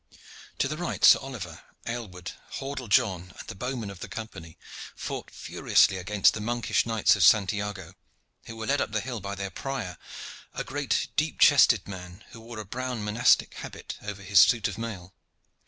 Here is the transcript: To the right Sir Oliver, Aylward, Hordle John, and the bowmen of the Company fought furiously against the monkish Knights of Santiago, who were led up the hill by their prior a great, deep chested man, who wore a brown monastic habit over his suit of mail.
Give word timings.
To 0.57 0.67
the 0.67 0.77
right 0.77 1.05
Sir 1.05 1.19
Oliver, 1.19 1.61
Aylward, 1.85 2.31
Hordle 2.53 2.87
John, 2.89 3.35
and 3.37 3.47
the 3.47 3.53
bowmen 3.53 3.91
of 3.91 3.99
the 3.99 4.07
Company 4.07 4.57
fought 4.95 5.29
furiously 5.29 5.97
against 5.97 6.33
the 6.33 6.41
monkish 6.41 6.87
Knights 6.87 7.15
of 7.15 7.21
Santiago, 7.23 7.93
who 8.47 8.55
were 8.55 8.65
led 8.65 8.81
up 8.81 8.93
the 8.93 9.01
hill 9.01 9.19
by 9.21 9.35
their 9.35 9.51
prior 9.51 9.99
a 10.55 10.63
great, 10.63 11.09
deep 11.17 11.39
chested 11.39 11.87
man, 11.87 12.23
who 12.31 12.41
wore 12.41 12.57
a 12.57 12.65
brown 12.65 13.03
monastic 13.03 13.53
habit 13.53 13.99
over 14.01 14.23
his 14.23 14.39
suit 14.39 14.67
of 14.67 14.75
mail. 14.79 15.13